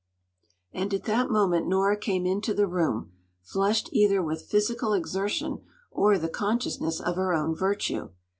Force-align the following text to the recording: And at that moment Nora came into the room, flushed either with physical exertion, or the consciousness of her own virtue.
And 0.73 0.91
at 0.95 1.03
that 1.03 1.29
moment 1.29 1.67
Nora 1.67 1.95
came 1.95 2.25
into 2.25 2.55
the 2.55 2.65
room, 2.65 3.11
flushed 3.43 3.87
either 3.93 4.23
with 4.23 4.41
physical 4.47 4.93
exertion, 4.93 5.61
or 5.91 6.17
the 6.17 6.27
consciousness 6.27 6.99
of 6.99 7.17
her 7.17 7.35
own 7.35 7.55
virtue. 7.55 8.09